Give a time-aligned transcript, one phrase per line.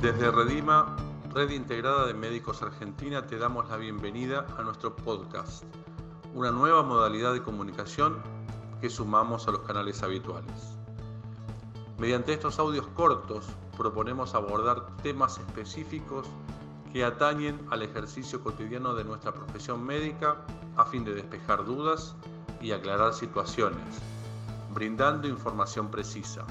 [0.00, 0.96] Desde Redima,
[1.28, 5.62] Red Integrada de Médicos Argentina, te damos la bienvenida a nuestro podcast,
[6.34, 8.16] una nueva modalidad de comunicación
[8.80, 10.78] que sumamos a los canales habituales.
[11.98, 13.44] Mediante estos audios cortos
[13.76, 16.26] proponemos abordar temas específicos
[16.94, 20.38] que atañen al ejercicio cotidiano de nuestra profesión médica
[20.78, 22.16] a fin de despejar dudas
[22.62, 24.00] y aclarar situaciones,
[24.72, 26.46] brindando información precisa.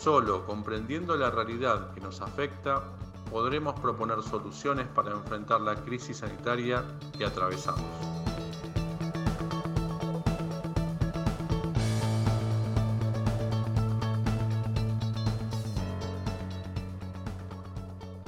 [0.00, 2.84] Solo comprendiendo la realidad que nos afecta,
[3.32, 6.84] podremos proponer soluciones para enfrentar la crisis sanitaria
[7.18, 7.82] que atravesamos.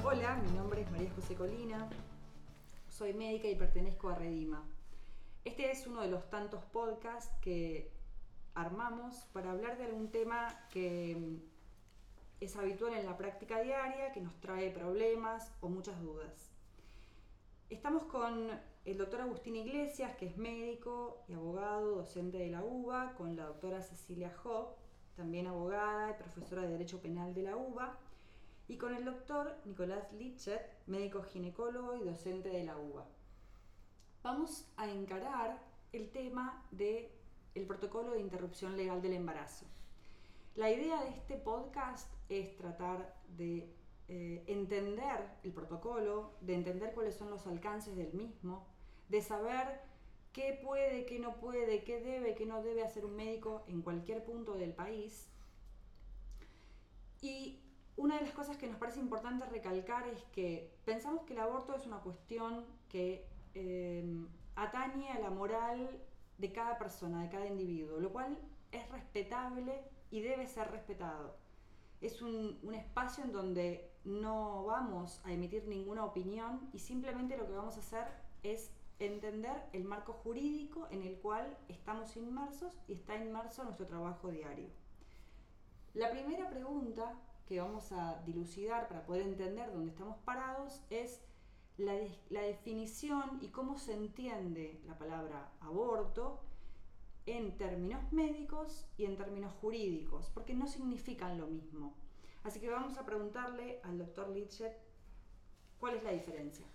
[0.03, 1.89] Hola, mi nombre es María José Colina,
[2.89, 4.61] soy médica y pertenezco a Redima.
[5.45, 7.93] Este es uno de los tantos podcasts que
[8.57, 11.49] armamos para hablar de algún tema que
[12.41, 16.51] es habitual en la práctica diaria, que nos trae problemas o muchas dudas.
[17.69, 18.51] Estamos con
[18.85, 23.45] el doctor Agustín Iglesias, que es médico y abogado, docente de la UBA, con la
[23.45, 24.75] doctora Cecilia Job,
[25.17, 27.99] también abogada y profesora de Derecho Penal de la UBA,
[28.69, 33.05] y con el doctor Nicolás Lichet, médico ginecólogo y docente de la UBA.
[34.23, 35.59] Vamos a encarar
[35.93, 37.11] el tema del
[37.55, 39.67] el protocolo de interrupción legal del embarazo.
[40.55, 43.69] La idea de este podcast es tratar de
[44.09, 48.67] eh, entender el protocolo, de entender cuáles son los alcances del mismo,
[49.09, 49.81] de saber
[50.33, 54.25] qué puede, qué no puede, qué debe, qué no debe hacer un médico en cualquier
[54.25, 55.29] punto del país.
[57.21, 57.61] Y
[57.97, 61.75] una de las cosas que nos parece importante recalcar es que pensamos que el aborto
[61.75, 64.05] es una cuestión que eh,
[64.55, 65.91] atañe a la moral
[66.39, 68.39] de cada persona, de cada individuo, lo cual
[68.73, 71.37] es respetable y debe ser respetado
[72.01, 77.53] es un, espacio en donde no vamos a emitir ninguna opinión y simplemente lo que
[77.53, 78.07] vamos a hacer
[78.43, 84.29] es entender el marco jurídico en el cual estamos inmersos y está inmerso nuestro trabajo
[84.29, 84.69] diario.
[85.95, 87.15] La primera pregunta
[87.47, 91.21] que vamos a dilucidar para poder entender dónde estamos parados es
[91.77, 91.95] la,
[92.31, 96.41] la definición y cómo se entiende la palabra aborto
[97.27, 101.95] en términos médicos y en términos jurídicos, porque no significan lo mismo.
[102.45, 104.73] Así que vamos a preguntarle al doctor Litchet
[105.79, 106.67] cuál es la diferencia.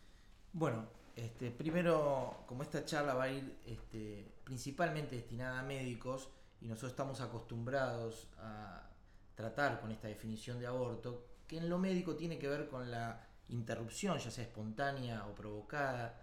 [0.54, 0.86] Bueno,
[1.16, 6.30] este, primero, como esta charla va a ir este, principalmente destinada a médicos
[6.62, 8.90] y nosotros estamos acostumbrados a
[9.34, 13.28] tratar con esta definición de aborto, que en lo médico tiene que ver con la
[13.50, 16.22] interrupción, ya sea espontánea o provocada,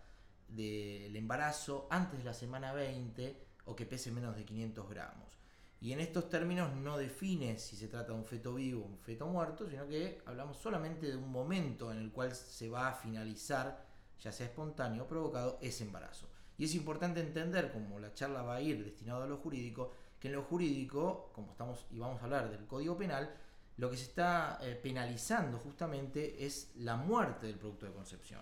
[0.49, 5.39] del embarazo antes de la semana 20 o que pese menos de 500 gramos.
[5.81, 8.99] Y en estos términos no define si se trata de un feto vivo o un
[8.99, 12.95] feto muerto, sino que hablamos solamente de un momento en el cual se va a
[12.95, 13.84] finalizar,
[14.21, 16.28] ya sea espontáneo o provocado, ese embarazo.
[16.56, 20.28] Y es importante entender, como la charla va a ir destinado a lo jurídico, que
[20.28, 23.34] en lo jurídico, como estamos y vamos a hablar del Código Penal,
[23.77, 28.41] lo que se está eh, penalizando justamente es la muerte del producto de concepción.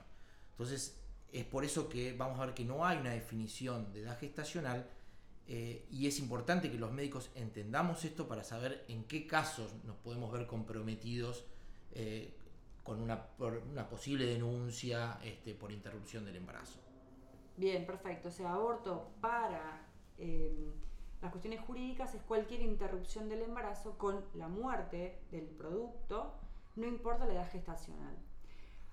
[0.50, 1.00] Entonces,
[1.32, 4.86] es por eso que vamos a ver que no hay una definición de edad gestacional,
[5.52, 9.96] eh, y es importante que los médicos entendamos esto para saber en qué casos nos
[9.96, 11.44] podemos ver comprometidos
[11.90, 12.32] eh,
[12.84, 13.26] con una,
[13.90, 16.78] posible denuncia este, por interrupción del embarazo.
[17.56, 18.28] Bien, perfecto.
[18.28, 19.88] O sea, aborto para
[20.18, 20.70] eh,
[21.20, 26.32] las cuestiones jurídicas es cualquier interrupción del embarazo con la muerte del producto,
[26.76, 28.16] no importa la edad gestacional.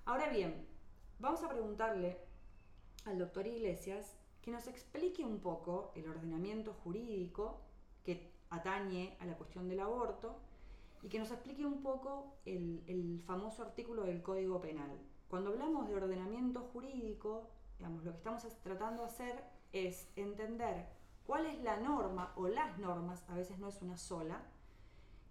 [0.06, 0.66] Ahora bien,
[1.20, 2.18] vamos a preguntarle
[3.04, 4.17] al doctor Iglesias
[4.48, 7.60] que nos explique un poco el ordenamiento jurídico
[8.02, 10.40] que atañe a la cuestión del aborto
[11.02, 14.98] y que nos explique un poco el, famoso artículo del Código Penal.
[15.28, 19.44] Cuando hablamos de ordenamiento jurídico, lo que estamos tratando de hacer
[19.74, 20.86] es entender
[21.26, 24.46] cuál es la norma o las normas, a veces no es una sola,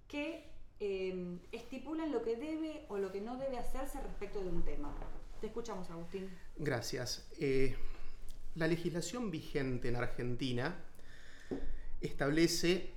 [0.08, 0.48] que
[0.80, 4.94] eh, estipulan lo que debe o lo que no debe hacerse respecto de un tema.
[5.42, 6.30] Te escuchamos, Agustín.
[6.56, 7.28] Gracias.
[7.40, 7.76] Eh,
[8.58, 10.76] la legislación vigente en Argentina
[12.02, 12.94] establece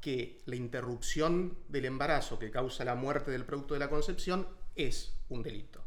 [0.00, 5.14] que la interrupción del embarazo que causa la muerte del producto de la concepción es
[5.28, 5.82] un delito.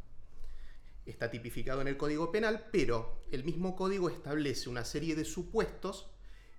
[1.06, 6.10] Está tipificado en el Código Penal, pero el mismo código establece una serie de supuestos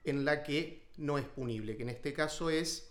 [0.04, 2.90] en la que no es punible, que en este caso es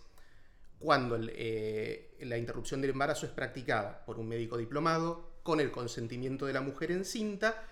[0.78, 6.46] cuando eh, la interrupción del embarazo es practicada por un médico diplomado, con el consentimiento
[6.46, 7.64] de la mujer encinta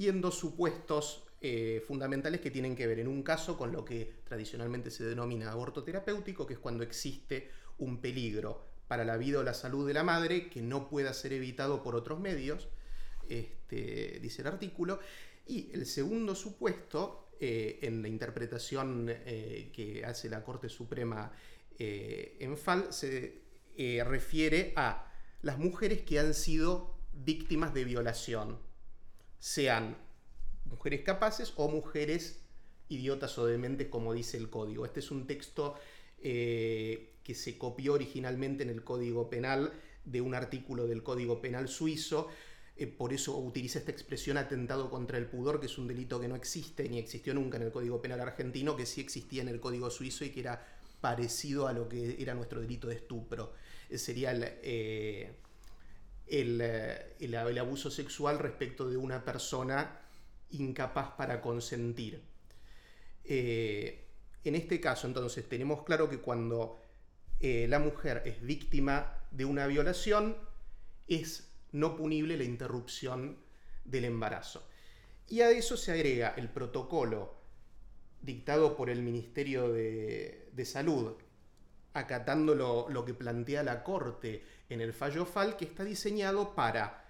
[0.00, 3.84] y en dos supuestos eh, fundamentales que tienen que ver en un caso con lo
[3.84, 9.40] que tradicionalmente se denomina aborto terapéutico, que es cuando existe un peligro para la vida
[9.40, 12.70] o la salud de la madre que no pueda ser evitado por otros medios,
[13.28, 15.00] este, dice el artículo.
[15.46, 21.30] Y el segundo supuesto, eh, en la interpretación eh, que hace la Corte Suprema
[21.78, 23.42] en FAL, se
[24.06, 25.12] refiere a
[25.42, 28.69] las mujeres que han sido víctimas de violación,
[29.40, 29.96] sean
[30.66, 32.38] mujeres capaces o mujeres
[32.88, 34.86] idiotas o dementes, como dice el código.
[34.86, 35.74] Este es un texto
[36.20, 39.72] que se copió originalmente en el Código Penal
[40.04, 42.28] de un artículo del Código Penal suizo.
[42.76, 46.28] Eh, por eso utiliza esta expresión atentado contra el pudor, que es un delito que
[46.28, 49.60] no existe ni existió nunca en el Código Penal argentino, que sí existía en el
[49.60, 50.66] Código suizo y que era
[51.00, 53.52] parecido a lo que era nuestro delito de estupro.
[53.88, 54.32] Eh, sería
[54.62, 55.32] eh,
[56.30, 60.00] el, el, abuso sexual respecto de una persona
[60.50, 62.22] incapaz para consentir.
[63.24, 66.80] en este caso, entonces, tenemos claro que cuando
[67.40, 70.36] eh, la mujer es víctima de una violación,
[71.08, 73.38] es no punible la interrupción
[73.84, 74.62] del embarazo.
[75.26, 77.34] Y a eso se agrega el protocolo
[78.20, 81.14] dictado por el Ministerio de, Salud,
[81.94, 87.04] acatando lo, que plantea la Corte en el fallo FAL, que está diseñado para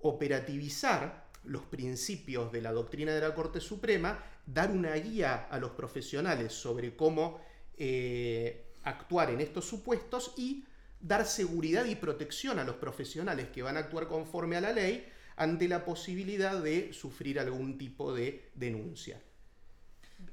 [0.00, 5.70] operativizar los principios de la doctrina de la Corte Suprema, dar una guía a los
[5.70, 7.40] profesionales sobre cómo
[7.76, 10.64] eh, actuar en estos supuestos y
[11.00, 15.06] dar seguridad y protección a los profesionales que van a actuar conforme a la ley
[15.36, 19.22] ante la posibilidad de sufrir algún tipo de denuncia.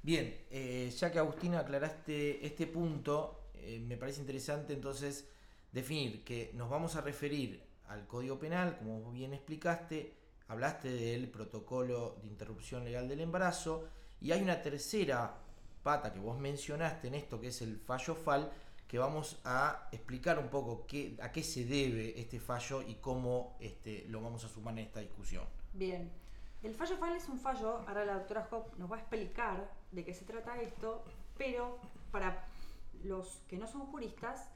[0.01, 5.27] Bien, eh, ya que Agustina aclaraste este punto, eh, me parece interesante entonces
[5.75, 10.15] definir que nos vamos a referir al Código Penal, como bien explicaste,
[10.47, 13.89] hablaste del protocolo de interrupción legal del embarazo,
[14.21, 15.37] y hay una tercera
[15.83, 18.49] pata que vos mencionaste en esto, que es el fallo FAL,
[18.87, 23.57] que vamos a explicar un poco qué, a qué se debe este fallo y cómo
[23.59, 25.43] este, lo vamos a sumar en esta discusión.
[25.73, 26.09] Bien,
[26.63, 30.05] el fallo FAL es un fallo, ahora la doctora Hop nos va a explicar de
[30.05, 31.03] qué se trata esto,
[31.37, 31.77] pero
[32.11, 32.47] para
[33.03, 34.54] los que no son juristas,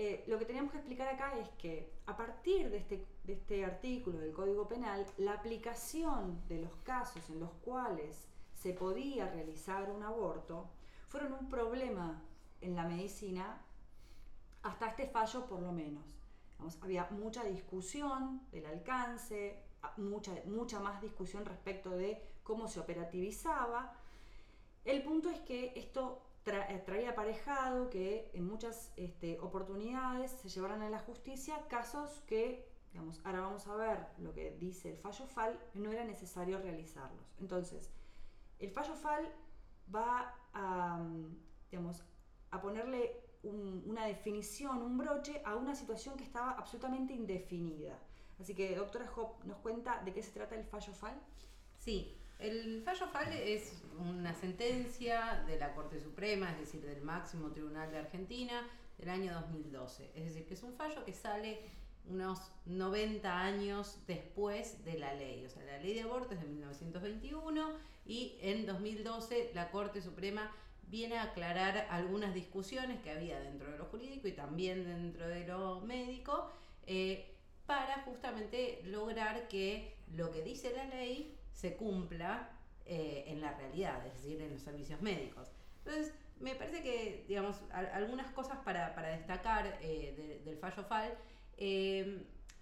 [0.00, 3.64] eh, lo que tenemos que explicar acá es que a partir de este, de este
[3.64, 9.90] artículo del Código Penal, la aplicación de los casos en los cuales se podía realizar
[9.90, 10.70] un aborto
[11.08, 12.22] fueron un problema
[12.60, 13.60] en la medicina
[14.62, 16.04] hasta este fallo por lo menos.
[16.80, 19.64] había mucha discusión del alcance,
[19.96, 23.94] mucha, mucha más discusión respecto de cómo se operativizaba.
[24.84, 26.22] El punto es que esto
[26.84, 33.20] traía aparejado que en muchas este, oportunidades se llevaran a la justicia casos que, digamos,
[33.24, 37.34] ahora vamos a ver lo que dice el fallo FAL, no era necesario realizarlos.
[37.40, 37.90] Entonces,
[38.58, 39.32] el fallo FAL
[39.94, 41.00] va a,
[42.50, 47.98] a ponerle una definición, un broche a una situación que estaba absolutamente indefinida.
[48.40, 51.20] Así que, doctora Hop, ¿nos cuenta de qué se trata el fallo FAL?
[51.78, 57.50] Sí, el fallo FAL es una sentencia de la Corte Suprema, es decir, del máximo
[57.50, 60.10] tribunal de Argentina, del año 2012.
[60.14, 61.60] Es decir, que es un fallo que sale
[62.08, 65.44] unos 90 años después de la ley.
[65.44, 67.72] O sea, la ley de aborto es de 1921
[68.06, 70.50] y en 2012 la Corte Suprema
[70.86, 75.46] viene a aclarar algunas discusiones que había dentro de lo jurídico y también dentro de
[75.46, 76.50] lo médico
[76.86, 77.34] eh,
[77.66, 82.50] para justamente lograr que lo que dice la ley se cumpla
[82.86, 85.50] eh, en la realidad, es decir, en los servicios médicos.
[85.78, 91.18] Entonces, me parece que, digamos, algunas cosas para, destacar eh, del fallo FAL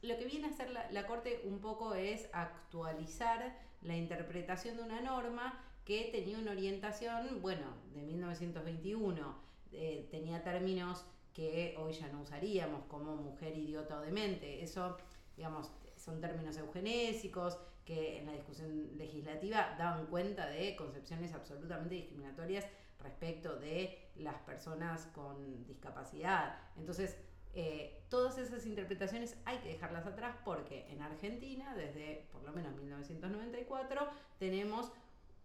[0.06, 5.00] lo que viene a hacer la, Corte un poco es actualizar la interpretación de una
[5.00, 9.34] norma que tenía una orientación, bueno, de 1921,
[9.72, 14.62] eh, tenía términos que hoy ya no usaríamos como mujer idiota o demente.
[14.62, 14.96] Eso,
[15.36, 22.66] digamos, son términos eugenésicos que en la discusión legislativa dan cuenta de concepciones absolutamente discriminatorias
[23.00, 26.58] respecto de las personas con discapacidad.
[26.76, 27.16] Entonces,
[27.54, 32.76] eh, todas esas interpretaciones hay que dejarlas atrás porque en Argentina, desde por lo menos
[32.76, 34.92] 1994, tenemos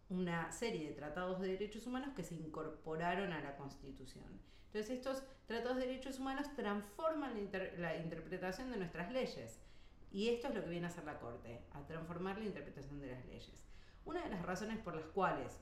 [0.10, 4.42] una serie de tratados de derechos humanos que se incorporaron a la Constitución.
[4.68, 7.34] Entonces estos tratados de derechos humanos transforman
[7.78, 9.60] la, interpretación de nuestras leyes.
[10.12, 13.12] Y esto es lo que viene a hacer la Corte, a transformar la interpretación de
[13.12, 13.64] las leyes.
[14.06, 15.58] Una de las razones por las cuales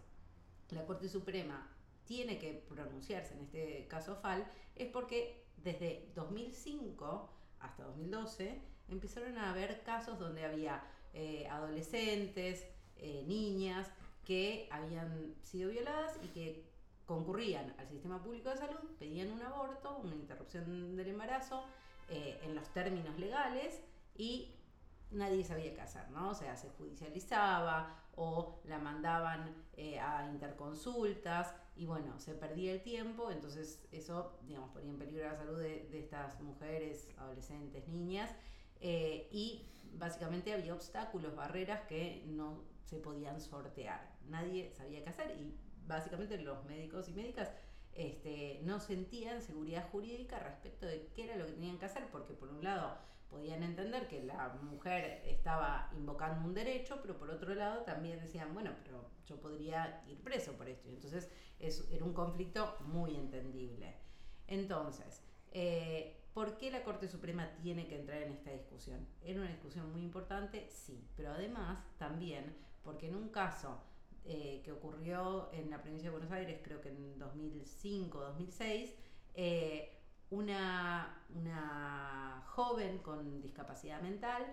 [0.72, 1.68] la Corte Suprema
[2.06, 7.30] tiene que pronunciarse en este caso FAL es porque desde 2005
[7.60, 12.66] hasta 2012 empezaron a haber casos donde había eh, adolescentes,
[12.98, 13.88] eh, niñas
[14.26, 16.64] que habían sido violadas y que
[17.06, 21.64] concurrían al sistema público de salud, pedían un aborto, una interrupción del embarazo
[22.10, 23.82] eh, en los términos legales
[24.20, 24.54] y
[25.12, 26.30] nadie sabía qué hacer, ¿no?
[26.30, 32.84] O sea, se judicializaba o la mandaban eh, a interconsultas y bueno, se perdía el
[32.84, 38.30] tiempo, entonces eso, digamos, ponía en peligro la salud de, estas mujeres, adolescentes, niñas
[38.82, 44.18] eh, y básicamente había obstáculos, barreras que no se podían sortear.
[44.28, 45.58] Nadie sabía qué hacer y
[45.88, 47.50] básicamente los médicos y médicas
[47.94, 52.34] este, no sentían seguridad jurídica respecto de qué era lo que tenían que hacer, porque
[52.34, 52.98] por un lado
[53.30, 58.54] podían entender que la mujer estaba invocando un derecho, pero por otro lado también decían,
[58.54, 60.90] bueno, pero yo podría ir preso por esto.
[60.90, 63.96] Y entonces es, era un conflicto muy entendible.
[64.48, 69.08] Entonces, eh, ¿por qué la Corte Suprema tiene que entrar en esta discusión?
[69.22, 73.80] Era una discusión muy importante, sí, pero además también porque en un caso
[74.26, 78.96] eh, que ocurrió en la provincia de Buenos Aires, creo que en 2005, 2006,
[79.36, 79.99] eh,
[80.32, 84.46] una, una joven con discapacidad mental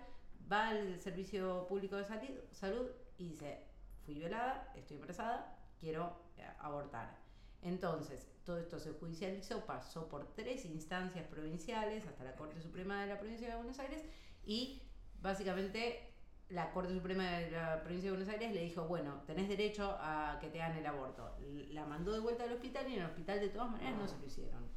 [0.50, 2.04] va al servicio público de
[2.52, 2.86] salud
[3.18, 3.64] y dice,
[4.04, 7.16] fui violada, estoy embarazada, quiero eh, abortar.
[7.62, 13.08] Entonces, todo esto se judicializó, pasó por tres instancias provinciales hasta la Corte Suprema de
[13.08, 14.04] la provincia de Buenos Aires
[14.44, 14.82] y
[15.20, 16.12] básicamente
[16.48, 20.38] la Corte Suprema de la provincia de Buenos Aires le dijo, bueno, tenés derecho a
[20.40, 21.36] que te hagan el aborto.
[21.70, 24.18] La mandó de vuelta al hospital y en el hospital de todas maneras no se
[24.18, 24.75] lo hicieron.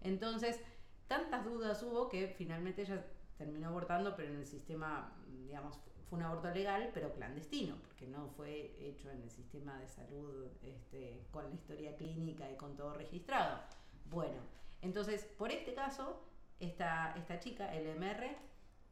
[0.00, 0.60] Entonces,
[1.06, 3.04] tantas dudas hubo que finalmente ella
[3.36, 5.78] terminó abortando, pero en el sistema, digamos,
[6.08, 10.48] fue un aborto legal, pero clandestino, porque no fue hecho en el sistema de salud
[10.62, 13.60] este, con la historia clínica y con todo registrado.
[14.06, 14.40] Bueno,
[14.82, 16.20] entonces, por este caso,
[16.58, 18.36] esta, esta chica, LMR,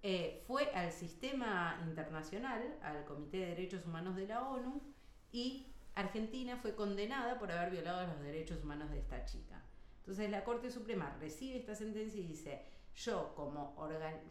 [0.03, 4.81] eh, fue al sistema internacional, al Comité de Derechos Humanos de la ONU,
[5.33, 9.61] y Argentina fue condenada por haber violado los derechos humanos de esta chica.
[10.09, 12.63] Entonces la Corte Suprema recibe esta sentencia y dice,
[12.95, 13.77] yo como,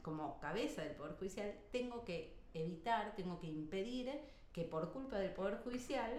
[0.02, 4.10] como cabeza del Poder Judicial tengo que evitar, tengo que impedir
[4.52, 6.12] que por culpa del Poder Judicial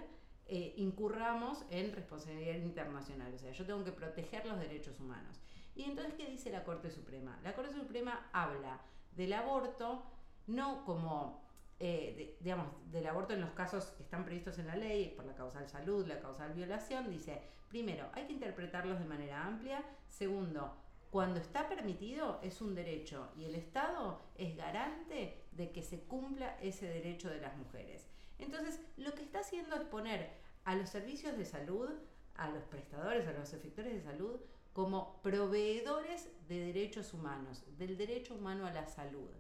[0.47, 3.35] eh, incurramos en responsabilidad internacional.
[3.35, 5.41] O sea, yo tengo que proteger los derechos humanos.
[5.75, 7.41] Y entonces, ¿qué dice la Corte Suprema?
[7.43, 8.81] La Corte Suprema habla
[9.17, 10.05] del aborto,
[10.47, 11.48] no como,
[11.81, 15.35] eh, digamos, del aborto en los casos que están previstos en la ley, por la
[15.35, 20.75] causal salud, la causal violación, dice, primero, hay que interpretarlos de manera amplia, segundo,
[21.11, 26.59] cuando está permitido es un derecho y el Estado es garante de que se cumpla
[26.61, 28.07] ese derecho de las mujeres.
[28.39, 30.31] Entonces, lo que está haciendo es poner
[30.65, 31.91] a los servicios de salud,
[32.35, 34.39] a los prestadores, a los efectores de salud,
[34.73, 39.31] como proveedores de derechos humanos, del derecho humano a la salud.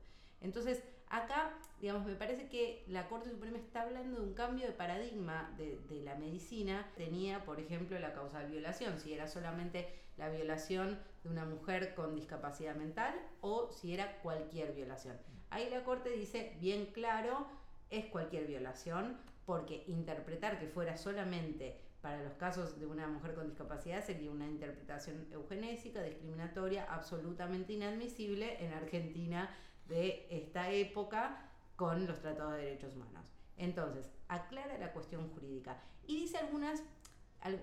[0.40, 4.73] Entonces, acá, digamos, me parece que la Corte Suprema está hablando de un cambio de
[4.73, 6.87] paradigma de, la medicina.
[6.97, 12.15] Tenía, por ejemplo, la causal violación, si era solamente la violación de una mujer con
[12.15, 15.17] discapacidad mental o si era cualquier violación.
[15.50, 17.47] Ahí la Corte dice bien claro,
[17.91, 23.49] es cualquier violación, porque interpretar que fuera solamente para los casos de una mujer con
[23.49, 29.50] discapacidad sería una interpretación eugenésica, discriminatoria, absolutamente inadmisible en Argentina
[29.88, 33.26] de esta época con los tratados de derechos humanos.
[33.57, 36.83] Entonces, aclara la cuestión jurídica y dice algunas,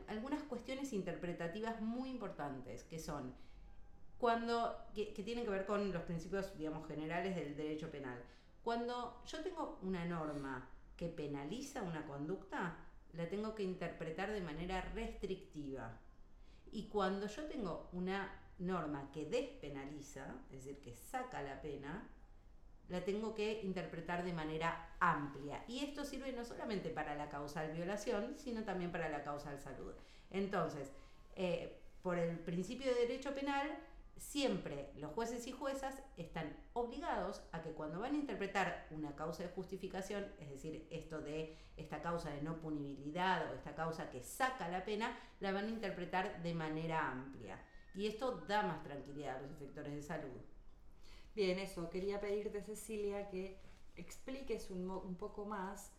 [0.08, 3.34] algunas cuestiones interpretativas muy importantes, que son
[4.17, 8.22] cuando, que, que tienen que ver con los principios, digamos, generales del derecho penal.
[8.63, 12.77] Cuando yo tengo una norma que penaliza una conducta,
[13.13, 16.00] la tengo que interpretar de manera restrictiva.
[16.72, 22.08] Y cuando yo tengo una norma que despenaliza, es decir, que saca la pena,
[22.89, 25.63] la tengo que interpretar de manera amplia.
[25.68, 29.94] Y esto sirve no solamente para la causal violación, sino también para la causal salud.
[30.30, 30.92] Entonces,
[31.36, 33.68] eh, por el principio de derecho penal,
[34.18, 39.44] siempre los jueces y juezas están obligados a que cuando van a interpretar una causa
[39.44, 44.22] de justificación, es decir, esto de esta causa de no punibilidad o esta causa que
[44.22, 47.60] saca la pena, la van a interpretar de manera amplia.
[47.94, 50.42] Y esto da más tranquilidad a los efectores de salud.
[51.36, 53.60] Bien, eso, quería pedirte, Cecilia, que
[53.96, 55.92] expliques un, un poco más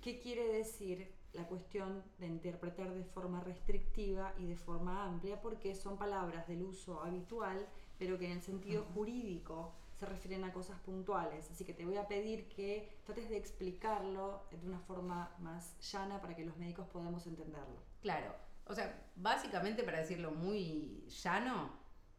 [0.00, 5.74] qué quiere decir la cuestión de interpretar de forma restrictiva y de forma amplia, porque
[5.74, 7.68] son palabras del uso habitual,
[7.98, 11.48] pero que en el sentido jurídico se refieren a cosas puntuales.
[11.50, 16.20] Así que te voy a pedir que trates de explicarlo de una forma más llana
[16.20, 17.76] para que los médicos podamos entenderlo.
[18.00, 18.34] Claro,
[18.66, 21.70] o sea, básicamente para decirlo muy llano,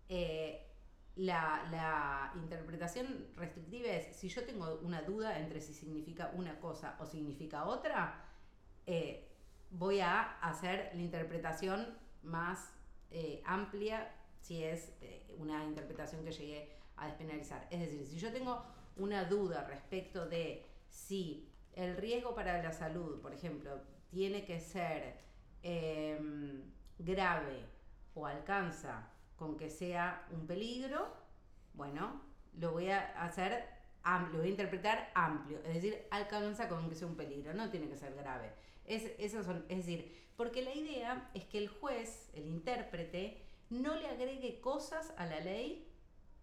[0.08, 0.71] eh,
[1.22, 6.98] la, la, interpretación restrictiva es si yo tengo una duda entre si significa una cosa
[7.00, 8.26] o significa otra,
[8.88, 9.28] eh,
[9.70, 11.88] voy a hacer la interpretación
[12.24, 12.74] más
[13.12, 14.12] eh, amplia
[14.42, 17.68] si es eh, una interpretación que llegue a despenalizar.
[17.70, 18.64] Es decir, si yo tengo
[18.98, 25.20] una duda respecto de si el riesgo para la salud, por ejemplo, tiene que ser
[25.62, 26.64] em,
[26.98, 27.68] grave
[28.16, 29.08] o alcanza
[29.42, 31.12] con que sea un peligro,
[31.74, 32.22] bueno,
[32.60, 33.66] lo voy a hacer
[34.32, 37.90] lo voy a interpretar amplio, es decir, alcanza con que sea un peligro, no tiene
[37.90, 38.52] que ser grave.
[38.86, 44.08] Es, son, es decir, porque la idea es que el juez, el intérprete, no le
[44.08, 45.88] agregue cosas a la ley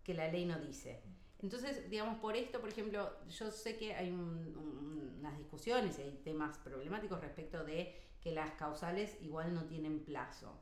[0.02, 1.00] que la ley no dice.
[1.40, 7.20] Entonces, digamos, por esto, por ejemplo, yo sé que hay unas discusiones hay temas problemáticos
[7.20, 10.58] respecto de que las causales igual no tienen plazo.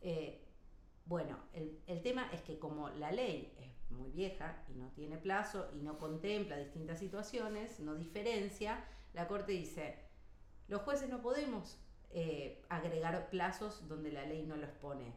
[0.00, 0.45] Eh,
[1.06, 5.70] bueno, el, tema es que como la ley es muy vieja y no tiene plazo
[5.72, 8.84] y no contempla distintas situaciones, no diferencia,
[9.14, 10.00] la Corte dice,
[10.66, 15.14] los jueces no podemos eh, agregar plazos donde la ley no los pone.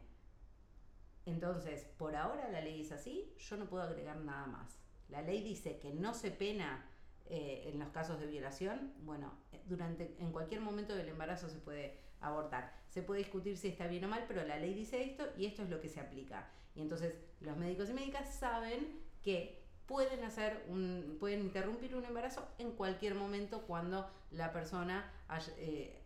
[1.25, 4.79] Entonces, por ahora la ley es así, yo no puedo agregar nada más.
[5.09, 6.85] La ley dice que no se pena
[7.25, 8.93] eh, en los casos de violación.
[9.01, 9.33] Bueno,
[9.65, 12.73] durante, en cualquier momento del embarazo se puede abortar.
[12.89, 15.63] Se puede discutir si está bien o mal, pero la ley dice esto y esto
[15.63, 16.49] es lo que se aplica.
[16.75, 22.47] Y entonces los médicos y médicas saben que pueden hacer un, pueden interrumpir un embarazo
[22.59, 26.03] en cualquier momento cuando la persona haya, eh,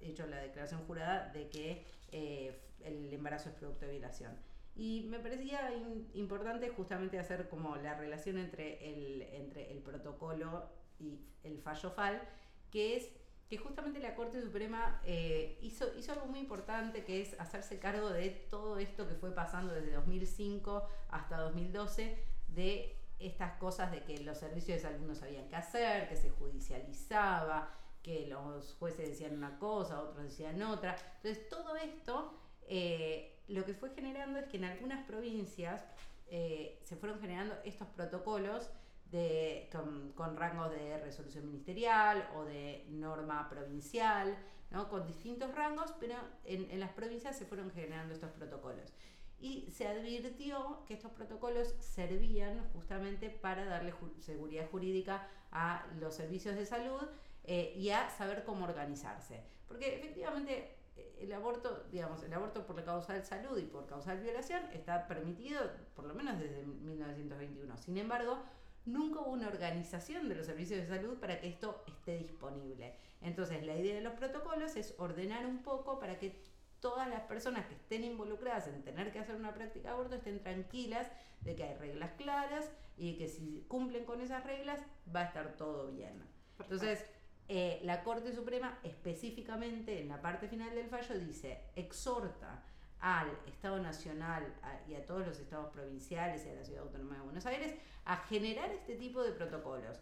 [0.00, 4.32] hecho la declaración jurada de que eh, el embarazo es producto de violación.
[4.74, 5.70] Y me parecía
[6.14, 12.22] importante justamente hacer como la relación entre el, entre el protocolo y el fallo FAL,
[12.70, 13.10] que es
[13.52, 18.08] que justamente la Corte Suprema eh, hizo, hizo algo muy importante, que es hacerse cargo
[18.08, 22.16] de todo esto que fue pasando desde 2005 hasta 2012,
[22.48, 26.30] de estas cosas de que los servicios de salud no sabían qué hacer, que se
[26.30, 27.68] judicializaba,
[28.02, 30.96] que los jueces decían una cosa, otros decían otra.
[31.16, 32.32] Entonces, todo esto
[32.68, 35.84] eh, lo que fue generando es que en algunas provincias
[36.28, 38.70] eh, se fueron generando estos protocolos
[39.12, 44.36] de, con, rangos de resolución ministerial o de norma provincial,
[44.70, 44.88] ¿no?
[44.88, 48.92] con distintos rangos, pero en, en, las provincias se fueron generando estos protocolos.
[49.38, 56.56] Y se advirtió que estos protocolos servían justamente para darle seguridad jurídica a los servicios
[56.56, 57.02] de salud
[57.44, 59.42] eh, y a saber cómo organizarse.
[59.66, 60.76] Porque efectivamente
[61.18, 64.62] el aborto, digamos, el aborto por la causa de salud y por causa de violación
[64.72, 65.60] está permitido
[65.94, 67.76] por lo menos desde 1921.
[67.78, 68.38] Sin embargo,
[68.84, 72.94] nunca hubo una organización de los servicios de salud para que esto esté disponible.
[73.20, 76.42] Entonces, la idea de los protocolos es ordenar un poco para que
[76.80, 80.42] todas las personas que estén involucradas en tener que hacer una práctica de aborto estén
[80.42, 81.06] tranquilas
[81.42, 84.80] de que hay reglas claras y que si cumplen con esas reglas
[85.14, 86.22] va a estar todo bien.
[86.58, 87.04] Entonces,
[87.48, 92.64] eh, la Corte Suprema específicamente en la parte final del fallo dice, exhorta
[93.02, 94.54] al Estado Nacional
[94.88, 98.16] y a todos los estados provinciales y a la Ciudad Autónoma de Buenos Aires a
[98.16, 99.98] generar este tipo de protocolos.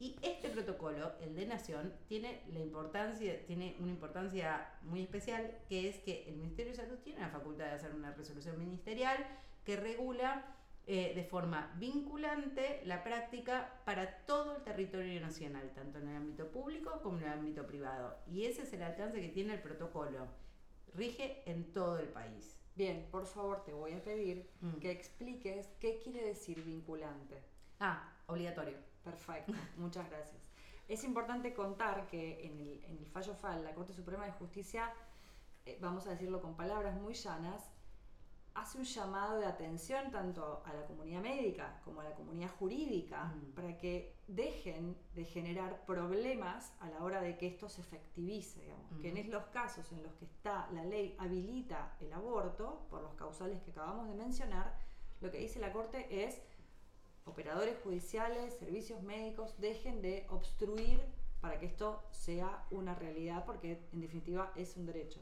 [0.00, 5.88] Y este protocolo, el de Nación, tiene la importancia, tiene una importancia muy especial, que
[5.88, 9.24] es que el Ministerio de Salud tiene la facultad de hacer una resolución ministerial
[9.64, 16.08] que regula eh, de forma vinculante la práctica para todo el territorio nacional, tanto en
[16.08, 18.16] el ámbito público como en el ámbito privado.
[18.26, 20.26] Y ese es el alcance que tiene el protocolo.
[20.94, 22.56] Rige en todo el país.
[22.74, 24.74] Bien, por favor te voy a pedir mm.
[24.78, 27.42] que expliques qué quiere decir vinculante.
[27.78, 28.76] Ah, obligatorio.
[29.04, 30.50] Perfecto, muchas gracias.
[30.88, 32.58] Es importante contar que en
[32.98, 34.92] el, fallo FAL, la Corte Suprema de Justicia,
[35.64, 37.70] eh, vamos a decirlo con palabras muy llanas,
[38.54, 43.24] hace un llamado de atención tanto a la comunidad médica como a la comunidad jurídica
[43.24, 43.54] mm.
[43.54, 48.60] para que dejen de generar problemas a la hora de que esto se efectivice,
[49.00, 53.14] que en los casos en los que está la ley habilita el aborto, por los
[53.14, 54.78] causales que acabamos de mencionar,
[55.20, 56.40] lo que dice la Corte es
[57.24, 61.00] operadores judiciales, servicios médicos, dejen de obstruir
[61.40, 65.20] para que esto sea una realidad, porque en definitiva es un derecho.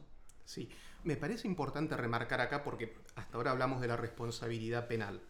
[0.49, 0.67] Sí,
[1.05, 5.21] me parece importante remarcar acá porque hasta ahora hablamos de la responsabilidad penal.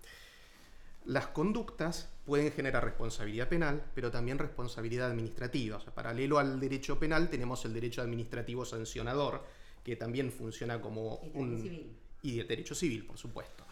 [1.06, 5.78] Las conductas pueden generar responsabilidad penal, pero también responsabilidad administrativa.
[5.78, 9.44] O sea, paralelo al derecho penal tenemos el derecho administrativo sancionador,
[9.82, 11.62] que también funciona como y un...
[11.62, 11.96] Civil.
[12.22, 13.64] Y el derecho civil, por supuesto.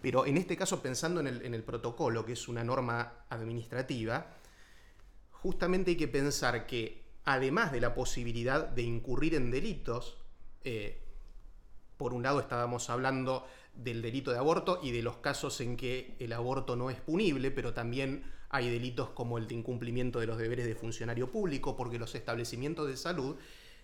[0.00, 4.34] Pero en este caso, pensando en el, protocolo, que es una norma administrativa,
[5.30, 10.16] justamente hay que pensar que además de la posibilidad de incurrir en delitos,
[10.66, 10.98] eh,
[11.96, 16.16] por un lado estábamos hablando del delito de aborto y de los casos en que
[16.18, 20.38] el aborto no es punible, pero también hay delitos como el de incumplimiento de los
[20.38, 23.36] deberes de funcionario público, porque los establecimientos de salud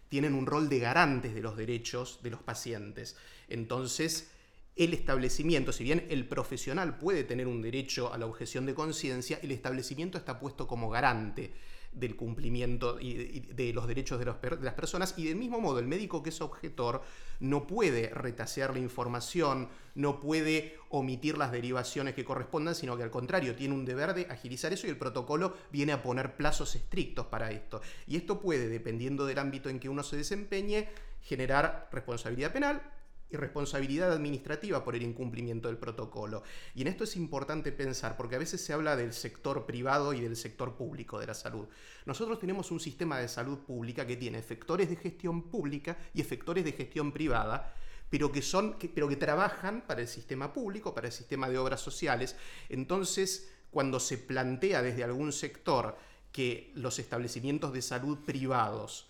[0.09, 3.17] tienen un rol de garantes de los derechos de los pacientes.
[3.49, 4.33] Entonces,
[4.75, 9.39] el establecimiento, si bien el profesional puede tener un derecho a la objeción de conciencia,
[9.41, 11.53] el establecimiento está puesto como garante
[11.93, 16.31] del cumplimiento de los derechos de, las personas y del mismo modo el médico que
[16.31, 17.03] es objetor
[17.41, 23.11] no puede retasear la información, no puede omitir las derivaciones que correspondan, sino que al
[23.11, 27.27] contrario tiene un deber de agilizar eso y el protocolo viene a poner plazos estrictos
[27.27, 27.81] para esto.
[28.07, 30.89] Y esto puede, dependiendo del ámbito en que uno se desempeñe,
[31.21, 32.83] generar responsabilidad penal
[33.33, 36.43] y responsabilidad administrativa por el incumplimiento del protocolo.
[36.75, 40.21] Y en esto es importante pensar, porque a veces se habla del sector privado y
[40.21, 41.67] del sector público de la salud.
[42.05, 46.65] Nosotros tenemos un sistema de salud pública que tiene efectores de gestión pública y efectores
[46.65, 47.75] de gestión privada,
[48.11, 51.81] pero que, son, pero que trabajan para el sistema público, para el sistema de obras
[51.81, 52.37] sociales.
[52.69, 55.97] Entonces, cuando se plantea desde algún sector
[56.31, 59.09] que los establecimientos de salud privados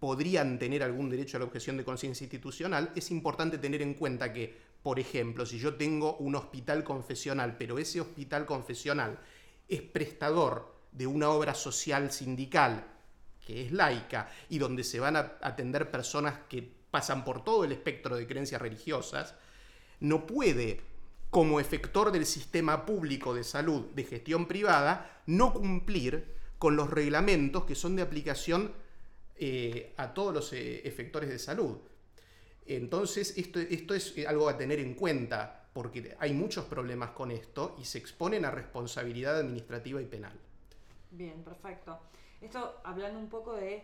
[0.00, 4.32] podrían tener algún derecho a la objeción de conciencia institucional, es importante tener en cuenta
[4.32, 9.18] que, por ejemplo, si yo tengo un hospital confesional, pero ese hospital confesional
[9.68, 12.84] es prestador de una obra social sindical
[13.46, 17.72] que es laica y donde se van a atender personas que pasan por todo el
[17.72, 19.34] espectro de creencias religiosas,
[20.00, 20.80] no puede,
[21.30, 27.64] como efector del sistema público de salud de gestión privada, no cumplir con los reglamentos
[27.64, 28.72] que son de aplicación
[29.42, 31.78] eh, a todos los eh, efectores de salud.
[32.66, 37.74] Entonces, esto, esto es algo a tener en cuenta, porque hay muchos problemas con esto
[37.80, 40.38] y se exponen a responsabilidad administrativa y penal.
[41.10, 41.98] Bien, perfecto.
[42.42, 43.82] Esto hablando un poco de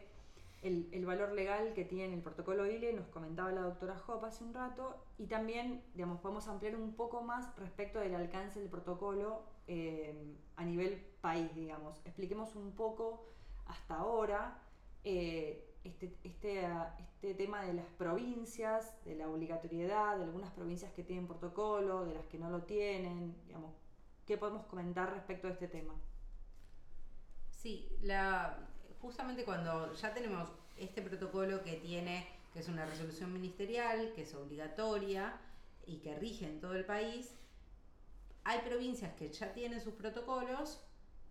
[0.61, 4.53] el, valor legal que tiene el protocolo ILE, nos comentaba la doctora Hop hace un
[4.53, 10.37] rato, y también, digamos, podemos ampliar un poco más respecto del alcance del protocolo eh,
[10.57, 12.03] a nivel país, digamos.
[12.05, 13.25] Expliquemos un poco
[13.67, 14.61] hasta ahora
[15.09, 21.05] eh, este, este, este tema de las provincias, de la obligatoriedad, de algunas provincias que
[21.05, 23.73] tienen protocolo, de las que no lo tienen, digamos,
[24.27, 25.95] ¿qué podemos comentar respecto a este tema?
[27.51, 28.69] Sí, la,
[29.01, 34.35] justamente cuando ya tenemos este protocolo que tiene, que es una resolución ministerial, que es
[34.35, 35.39] obligatoria
[35.87, 37.33] y que rige en todo el país,
[38.43, 40.83] hay provincias que ya tienen sus protocolos,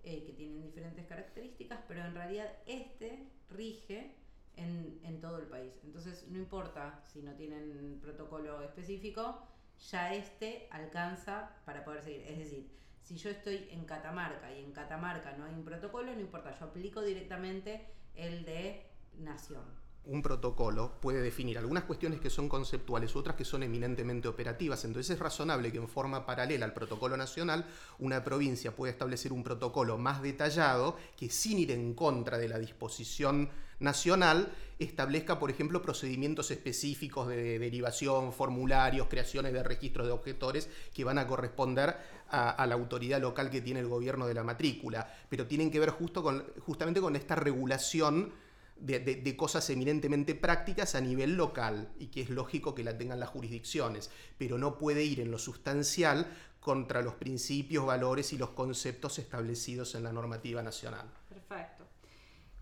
[0.06, 4.16] eh, que tienen diferentes características, pero en realidad este rige
[4.56, 5.74] en, todo el país.
[5.84, 9.42] Entonces no importa si no tienen protocolo específico,
[9.90, 12.22] ya este alcanza para poder seguir.
[12.22, 12.70] Es decir,
[13.02, 16.66] si yo estoy en Catamarca y en Catamarca no hay un protocolo, no importa, yo
[16.66, 18.86] aplico directamente el de
[19.18, 24.86] nación un protocolo puede definir algunas cuestiones que son conceptuales, otras que son eminentemente operativas.
[24.86, 27.66] Entonces es razonable que en forma paralela al protocolo nacional,
[28.00, 32.60] una provincia pueda establecer un protocolo más detallado que sin ir en contra de la
[32.60, 40.70] disposición nacional establezca, por ejemplo, procedimientos específicos de derivación, formularios, creaciones de registros de objetores
[40.94, 41.96] que van a corresponder
[42.30, 45.92] a, la autoridad local que tiene el gobierno de la matrícula, pero tienen que ver
[45.92, 46.24] justo
[46.60, 48.34] justamente con esta regulación
[48.76, 53.30] de, cosas eminentemente prácticas a nivel local y que es lógico que la tengan las
[53.30, 56.28] jurisdicciones, pero no puede ir en lo sustancial
[56.60, 61.10] contra los principios, valores y los conceptos establecidos en la normativa nacional.
[61.30, 61.86] Perfecto.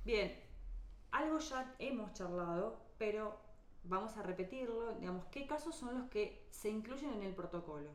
[0.03, 0.39] Bien,
[1.11, 3.39] algo ya hemos charlado, pero
[3.83, 4.93] vamos a repetirlo.
[4.99, 7.89] Digamos, ¿qué casos son los que se incluyen en el protocolo?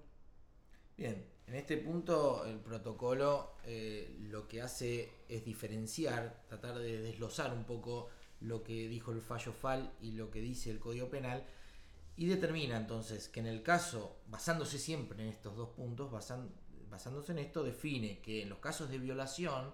[0.97, 7.55] Bien, en este punto el protocolo eh, lo que hace es diferenciar, tratar de desglosar
[7.55, 11.45] un poco lo que dijo el fallo FAL y lo que dice el Código Penal
[12.17, 17.39] y determina entonces que en el caso, basándose siempre en estos dos puntos, basándose en
[17.39, 19.73] esto, define que en los casos de violación,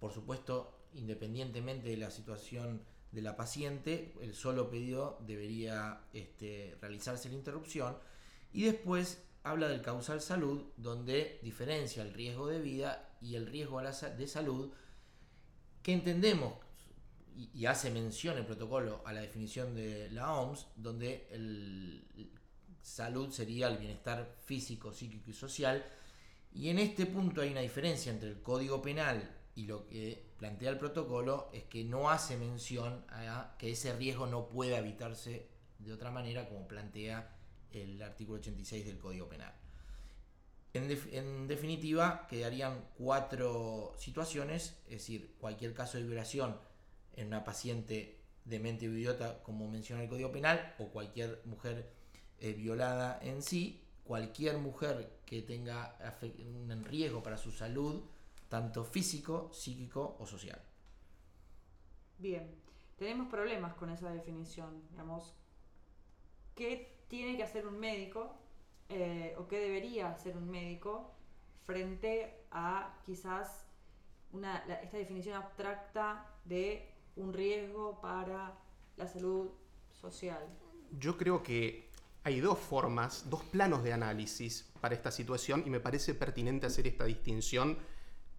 [0.00, 2.80] por supuesto, independientemente de la situación
[3.12, 7.98] de la paciente, el solo pedido debería este, realizarse la interrupción
[8.52, 13.80] y después habla del causal salud, donde diferencia el riesgo de vida y el riesgo
[13.80, 14.72] de salud,
[15.84, 16.54] que entendemos
[17.54, 22.04] y, hace mención el protocolo a la definición de la OMS, donde el,
[22.82, 25.84] salud sería el bienestar físico, psíquico y social.
[26.52, 30.70] Y en este punto hay una diferencia entre el código penal y lo que plantea
[30.70, 35.92] el protocolo, es que no hace mención a que ese riesgo no pueda evitarse de
[35.92, 37.35] otra manera como plantea
[37.72, 39.52] el artículo 86 del Código Penal.
[40.72, 46.58] En, definitiva, quedarían cuatro situaciones, es decir, cualquier caso de violación
[47.14, 51.90] en una paciente de mente idiota, como menciona el Código Penal, o cualquier mujer
[52.40, 55.96] eh, violada en sí, cualquier mujer que tenga
[56.38, 58.02] un riesgo para su salud,
[58.48, 60.60] tanto físico, psíquico o social.
[62.18, 62.54] Bien,
[62.96, 64.82] tenemos problemas con esa definición.
[64.90, 65.34] Digamos,
[66.54, 68.34] ¿qué tiene que hacer un médico
[68.88, 71.12] eh, o qué debería hacer un médico
[71.64, 73.66] frente a quizás
[74.32, 78.54] una, esta definición abstracta de un riesgo para
[78.96, 79.50] la salud
[79.90, 80.46] social?
[80.98, 81.90] Yo creo que
[82.22, 86.86] hay dos formas, dos planos de análisis para esta situación y me parece pertinente hacer
[86.86, 87.78] esta distinción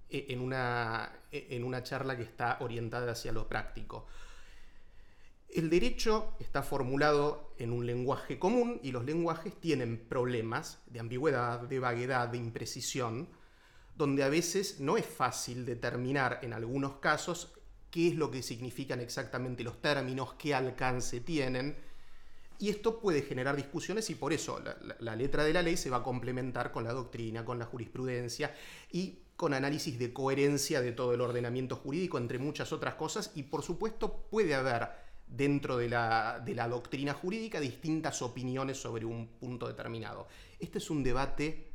[0.09, 4.07] eh, en una, eh, en una charla que está orientada hacia lo práctico.
[5.49, 11.61] El derecho está formulado en un lenguaje común y los lenguajes tienen problemas de ambigüedad,
[11.61, 13.29] de vaguedad, de imprecisión,
[13.95, 17.53] donde a veces no es fácil determinar en algunos casos
[17.89, 21.77] qué es lo que significan exactamente los términos, qué alcance tienen,
[22.59, 25.89] y esto puede generar discusiones y por eso la, la, letra de la ley se
[25.89, 28.53] va a complementar con la doctrina, con la jurisprudencia
[28.91, 33.43] y con análisis de coherencia de todo el ordenamiento jurídico, entre muchas otras cosas, y
[33.43, 39.27] por supuesto puede haber dentro de la, de la doctrina jurídica distintas opiniones sobre un
[39.27, 40.27] punto determinado.
[40.59, 41.71] Este es un debate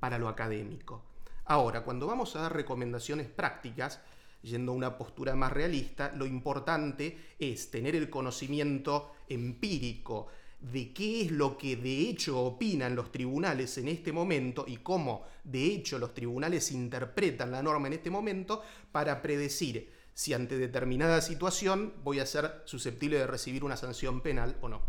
[0.00, 1.04] para lo académico.
[1.46, 4.00] Ahora, cuando vamos a dar recomendaciones prácticas,
[4.42, 10.28] yendo a una postura más realista, lo importante es tener el conocimiento empírico
[10.60, 15.24] de qué es lo que de hecho opinan los tribunales en este momento y cómo
[15.42, 21.20] de hecho los tribunales interpretan la norma en este momento para predecir si ante determinada
[21.20, 24.82] situación voy a ser susceptible de recibir una sanción penal o no.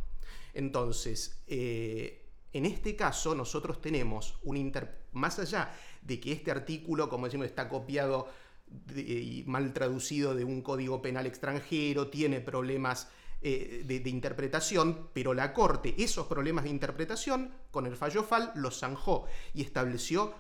[0.53, 7.09] Entonces, eh, en este caso nosotros tenemos un inter más allá de que este artículo,
[7.09, 8.29] como decimos, está copiado
[8.95, 13.07] y mal traducido de un código penal extranjero, tiene problemas
[13.41, 18.79] eh, de, interpretación, pero la Corte esos problemas de interpretación con el fallo FAL los
[18.79, 20.33] zanjó y estableció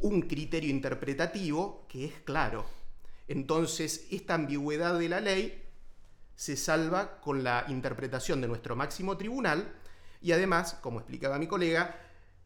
[0.00, 2.64] un criterio interpretativo que es claro.
[3.28, 5.62] Entonces, esta ambigüedad de la ley
[6.36, 9.72] se salva con la interpretación de nuestro máximo tribunal
[10.20, 12.00] y además, como explicaba mi colega,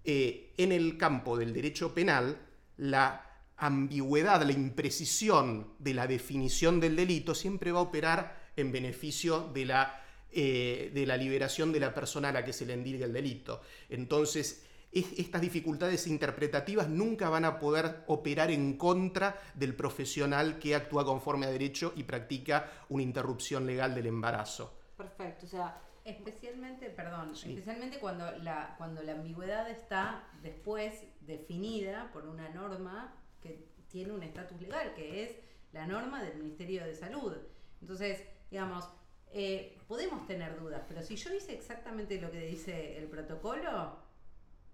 [0.05, 2.39] eh, en el campo del derecho penal,
[2.77, 3.25] la
[3.57, 9.65] ambigüedad, la imprecisión de la definición del delito siempre va a operar en beneficio de
[9.65, 13.13] la, eh, de la liberación de la persona a la que se le endilga el
[13.13, 13.63] delito.
[13.89, 21.05] Entonces, estas dificultades interpretativas nunca van a poder operar en contra del profesional que actúa
[21.05, 24.79] conforme a derecho y practica una interrupción legal del embarazo.
[24.97, 32.27] Perfecto, o sea, especialmente, perdón, especialmente cuando la, cuando la ambigüedad está después definida por
[32.27, 35.37] una norma que tiene un estatus legal, que es
[35.73, 37.37] la norma del Ministerio de Salud.
[37.81, 38.89] Entonces, digamos,
[39.33, 44.08] eh, podemos tener dudas, pero si yo hice exactamente lo que dice el protocolo,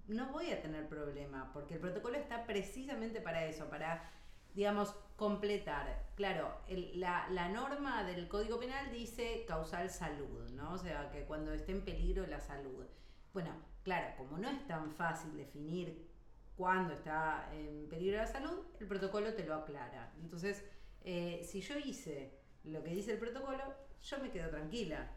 [0.09, 4.11] no voy a tener problema, porque el protocolo está precisamente para eso, para,
[4.55, 6.05] digamos, completar.
[6.15, 6.61] Claro,
[6.95, 10.73] la, la, norma del Código Penal dice causal salud, ¿no?
[10.73, 12.87] O sea, que cuando esté en peligro la salud.
[13.33, 13.51] Bueno,
[13.83, 16.09] claro, como no es tan fácil definir
[16.57, 20.13] cuándo está en peligro la salud, el protocolo te lo aclara.
[20.23, 20.65] Entonces,
[21.03, 23.63] eh, si yo hice lo que dice el protocolo,
[24.03, 25.11] yo me quedo tranquila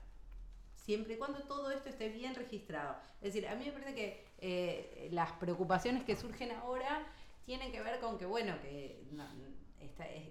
[0.75, 2.97] siempre y cuando todo esto esté bien registrado.
[3.21, 7.05] Es decir, a mí me parece que eh, las preocupaciones que surgen ahora
[7.45, 9.01] tienen que ver con que, bueno, que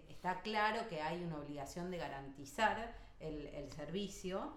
[0.09, 4.55] está, claro que hay una obligación de garantizar el, servicio,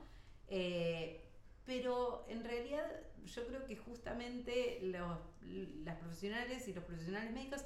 [0.47, 1.25] eh,
[1.65, 2.85] pero en realidad
[3.25, 5.19] yo creo que justamente los,
[5.83, 7.63] las profesionales y los profesionales médicos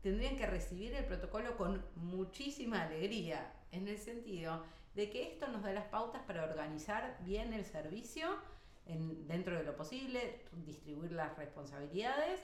[0.00, 4.64] tendrían que recibir el protocolo con muchísima alegría, en el sentido
[4.94, 8.36] de que esto nos da las pautas para organizar bien el servicio
[8.86, 12.40] en, dentro de lo posible, distribuir las responsabilidades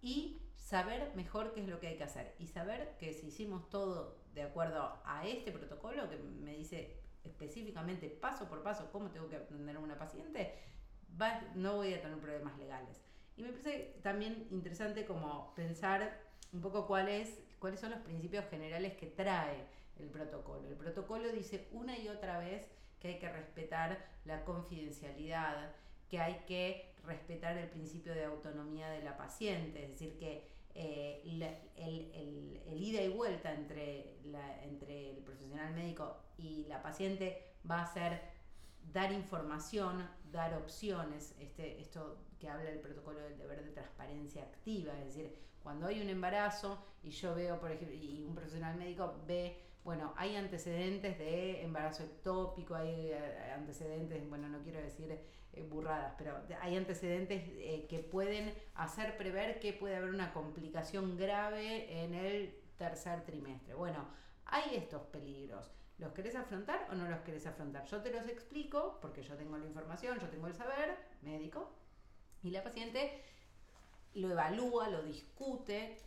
[0.00, 2.34] y saber mejor qué es lo que hay que hacer.
[2.38, 8.08] Y saber que si hicimos todo de acuerdo a este protocolo que me dice específicamente
[8.08, 10.54] paso por paso cómo tengo que atender a una paciente,
[11.54, 13.00] no voy a tener problemas legales.
[13.36, 16.20] Y me parece también interesante como pensar
[16.52, 17.38] un poco cuáles
[17.76, 19.66] son los principios generales que trae
[19.98, 20.68] el protocolo.
[20.68, 22.66] El protocolo dice una y otra vez
[23.02, 25.74] que hay que respetar la confidencialidad,
[26.08, 31.20] que hay que respetar el principio de autonomía de la paciente, es decir, que eh,
[31.76, 34.16] el, ida y vuelta entre,
[34.62, 38.20] entre el profesional médico y la paciente va a ser
[38.92, 44.92] dar información, dar opciones, este, esto que habla el protocolo del deber de transparencia activa,
[45.00, 49.20] es decir, cuando hay un embarazo y yo veo, por ejemplo, y un profesional médico
[49.26, 55.18] ve bueno, hay antecedentes de embarazo ectópico, hay eh, antecedentes, bueno, no quiero decir
[55.52, 61.16] eh, burradas, pero hay antecedentes eh, que pueden hacer prever que puede haber una complicación
[61.16, 63.74] grave en el tercer trimestre.
[63.74, 64.06] Bueno,
[64.46, 65.70] hay estos peligros.
[65.98, 67.84] ¿Los querés afrontar o no los querés afrontar?
[67.86, 71.70] Yo te los explico porque yo tengo la información, yo tengo el saber médico
[72.42, 73.22] y la paciente
[74.14, 75.98] lo evalúa, lo discute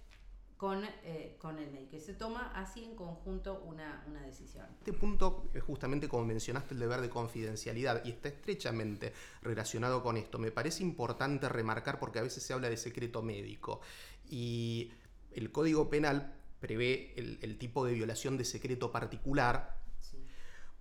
[0.58, 4.66] con, eh, con el médico y se toma así en conjunto una, una decisión.
[4.80, 10.18] Este punto, es justamente como mencionaste, el deber de confidencialidad y está estrechamente relacionado con
[10.18, 10.40] esto.
[10.40, 13.82] Me parece importante remarcar porque a veces se habla de secreto médico
[14.30, 14.92] y
[15.34, 19.76] el Código Penal prevé el, el tipo de violación de secreto particular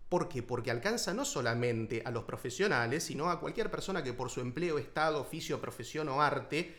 [0.08, 0.44] ¿Por qué?
[0.44, 4.78] Porque alcanza no solamente a los profesionales, sino a cualquier persona que por su empleo,
[4.78, 6.76] estado, oficio, profesión o arte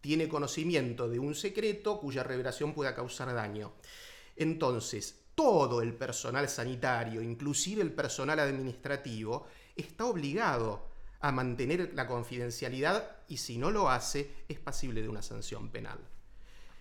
[0.00, 3.72] tiene conocimiento de un secreto cuya revelación pueda causar daño.
[4.36, 10.88] Entonces, todo el personal sanitario, inclusive el personal administrativo, está obligado
[11.20, 15.98] a mantener la confidencialidad y si no lo hace es pasible de una sanción penal.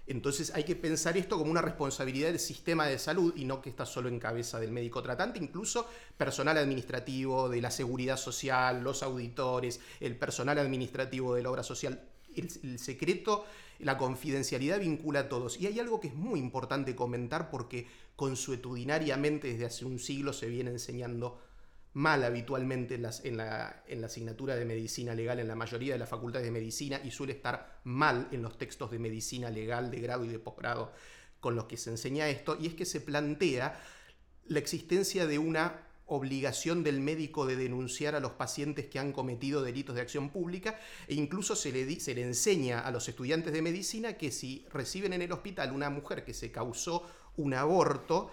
[0.08, 3.70] Entonces hay que pensar esto como una responsabilidad del sistema de salud y no que
[3.70, 5.86] está solo en cabeza del médico tratante, incluso
[6.18, 12.02] personal administrativo, de la seguridad social, los auditores, el personal administrativo de la obra social.
[12.38, 13.46] El, secreto,
[13.80, 15.60] la confidencialidad vincula a todos.
[15.60, 20.48] Y hay algo que es muy importante comentar porque consuetudinariamente desde hace un siglo se
[20.48, 21.42] viene enseñando
[21.94, 26.00] mal habitualmente en, en, la, en, la, asignatura de medicina legal en la mayoría de
[26.00, 30.00] las facultades de medicina y suele estar mal en los textos de medicina legal de
[30.00, 30.92] grado y de posgrado
[31.40, 33.80] con los que se enseña esto, y es que se plantea
[34.46, 39.62] la existencia de una obligación del médico de denunciar a los pacientes que han cometido
[39.62, 43.62] delitos de acción pública e incluso se le, se le enseña a los estudiantes de
[43.62, 47.04] medicina que si reciben en el hospital una mujer que se causó
[47.36, 48.32] un aborto,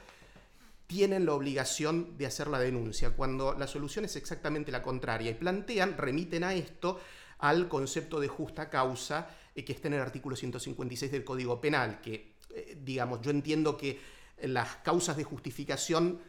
[0.87, 5.31] tienen la obligación de hacer la denuncia, cuando la solución es exactamente la contraria.
[5.31, 7.01] Y plantean, remiten a esto,
[7.39, 12.01] al concepto de justa causa eh, que está en el artículo 156 del Código Penal,
[12.01, 13.99] que, eh, digamos, yo entiendo que
[14.43, 16.21] las causas de justificación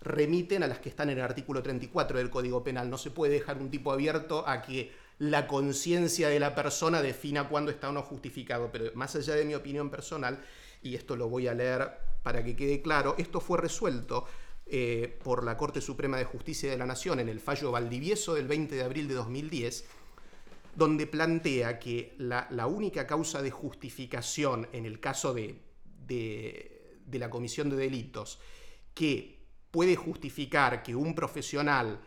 [0.00, 2.88] remiten a las que están en el artículo 34 del Código Penal.
[2.88, 7.48] No se puede dejar un tipo abierto a que la conciencia de la persona defina
[7.48, 10.40] cuándo está o no justificado, pero más allá de mi opinión personal,
[10.82, 11.90] y esto lo voy a leer
[12.22, 14.24] para que quede claro, esto fue resuelto
[14.66, 18.46] eh, por la Corte Suprema de Justicia de la Nación en el fallo Valdivieso del
[18.46, 19.84] 20 de abril de 2010,
[20.76, 25.56] donde plantea que la, única causa de justificación en el caso de,
[26.06, 28.38] de, la comisión de delitos
[28.94, 29.39] que
[29.70, 32.00] puede justificar que un profesional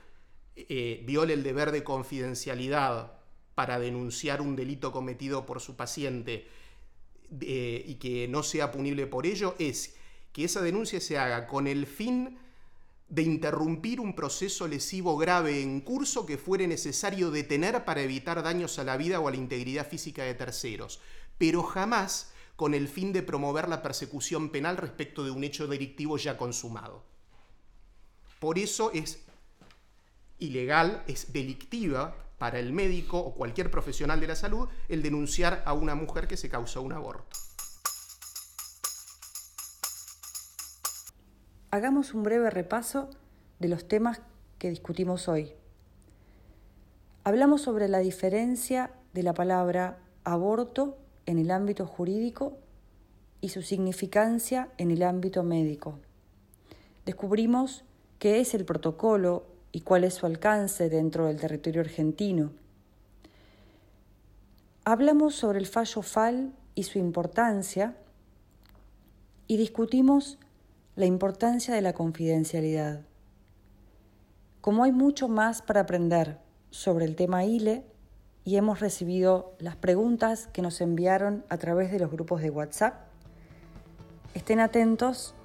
[0.56, 3.14] eh, viole el deber de confidencialidad
[3.56, 6.48] para denunciar un delito cometido por su paciente
[7.40, 9.96] y que no sea punible por ello es
[10.32, 12.38] que esa denuncia se haga con el fin
[13.14, 18.80] de interrumpir un proceso lesivo grave en curso que fuere necesario detener para evitar daños
[18.80, 21.00] a la vida o a la integridad física de terceros,
[21.38, 26.18] pero jamás con el fin de promover la persecución penal respecto de un hecho delictivo
[26.18, 27.04] ya consumado.
[28.44, 29.20] Por eso es
[30.38, 35.72] ilegal, es delictiva para el médico o cualquier profesional de la salud el denunciar a
[35.72, 37.38] una mujer que se causó un aborto.
[41.72, 43.10] hagamos un breve repaso
[43.60, 44.22] de los temas
[44.60, 45.54] que discutimos hoy.
[47.24, 52.58] Hablamos sobre la diferencia de la palabra aborto en el ámbito jurídico
[53.40, 55.98] y su significancia en el ámbito médico.
[57.06, 57.86] Descubrimos
[58.24, 62.54] qué es el protocolo y cuál es su alcance dentro del territorio argentino.
[64.86, 67.98] Hablamos sobre el fallo FAL y su importancia
[69.46, 70.40] y discutimos
[70.96, 73.02] la importancia de la confidencialidad.
[74.62, 76.38] Como hay mucho más para aprender
[76.70, 77.84] sobre el tema ILE
[78.46, 83.02] y hemos recibido las preguntas que nos enviaron a través de los grupos de WhatsApp,
[84.34, 85.36] estén atentos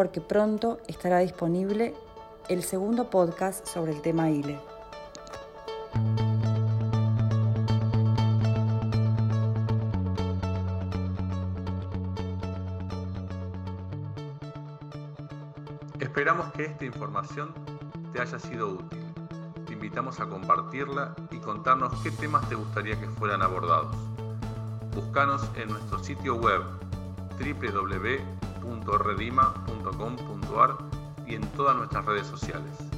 [0.00, 1.94] porque pronto estará disponible
[2.48, 4.58] el segundo podcast sobre el tema ILE.
[15.98, 17.52] Esperamos que esta información
[18.14, 19.04] te haya sido útil.
[19.66, 23.94] Te invitamos a compartirla y contarnos qué temas te gustaría que fueran abordados.
[24.94, 26.62] Búscanos en nuestro sitio web
[31.26, 32.89] y en todas nuestras redes sociales.